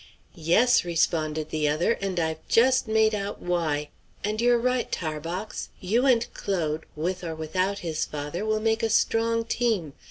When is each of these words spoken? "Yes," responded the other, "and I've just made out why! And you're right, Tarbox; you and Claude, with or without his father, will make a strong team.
"Yes," 0.33 0.83
responded 0.83 1.51
the 1.51 1.69
other, 1.69 1.91
"and 2.01 2.19
I've 2.19 2.39
just 2.49 2.87
made 2.87 3.13
out 3.13 3.39
why! 3.39 3.89
And 4.23 4.41
you're 4.41 4.57
right, 4.57 4.91
Tarbox; 4.91 5.69
you 5.79 6.07
and 6.07 6.25
Claude, 6.33 6.87
with 6.95 7.23
or 7.23 7.35
without 7.35 7.77
his 7.85 8.03
father, 8.03 8.43
will 8.43 8.59
make 8.61 8.81
a 8.81 8.89
strong 8.89 9.45
team. 9.45 9.93